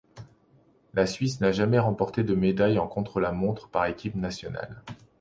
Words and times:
La 0.95 1.05
Suisse 1.05 1.41
n'a 1.41 1.51
jamais 1.51 1.77
remporté 1.77 2.23
de 2.23 2.33
médaille 2.33 2.79
en 2.79 2.87
contre-la-montre 2.87 3.69
par 3.69 3.85
équipes 3.85 4.15
nationales. 4.15 4.81